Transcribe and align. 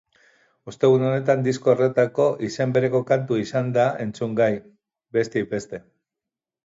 Ostegun 0.71 1.03
honetan 1.09 1.43
disko 1.47 1.69
horretako 1.73 2.25
izen 2.49 2.73
bereko 2.77 3.03
kantua 3.11 3.43
izan 3.43 3.71
da 3.79 3.85
entzungai, 4.07 4.51
besteak 5.19 5.51
beste. 5.57 5.83